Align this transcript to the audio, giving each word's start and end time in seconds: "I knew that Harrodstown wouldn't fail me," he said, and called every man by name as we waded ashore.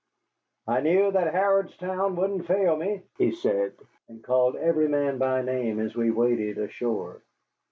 "I 0.67 0.81
knew 0.81 1.11
that 1.11 1.31
Harrodstown 1.31 2.15
wouldn't 2.15 2.47
fail 2.47 2.75
me," 2.75 3.03
he 3.19 3.31
said, 3.33 3.73
and 4.07 4.23
called 4.23 4.55
every 4.55 4.87
man 4.87 5.19
by 5.19 5.43
name 5.43 5.79
as 5.79 5.95
we 5.95 6.09
waded 6.09 6.57
ashore. 6.57 7.21